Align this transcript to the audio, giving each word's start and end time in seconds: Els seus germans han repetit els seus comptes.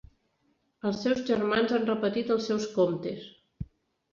Els 0.91 1.03
seus 1.07 1.21
germans 1.27 1.73
han 1.77 1.85
repetit 1.91 2.33
els 2.37 2.49
seus 2.51 2.67
comptes. 2.79 3.29